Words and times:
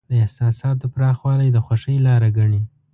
د 0.09 0.11
احساساتو 0.23 0.85
پراخوالی 0.95 1.49
د 1.51 1.57
خوښۍ 1.65 1.97
لاره 2.07 2.29
ګڼي. 2.37 2.61